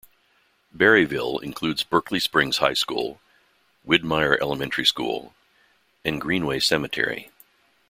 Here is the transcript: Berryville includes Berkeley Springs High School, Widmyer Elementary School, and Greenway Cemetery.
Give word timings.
Berryville 0.73 1.37
includes 1.43 1.83
Berkeley 1.83 2.19
Springs 2.19 2.57
High 2.57 2.73
School, 2.73 3.21
Widmyer 3.85 4.35
Elementary 4.41 4.87
School, 4.87 5.35
and 6.03 6.19
Greenway 6.19 6.57
Cemetery. 6.59 7.29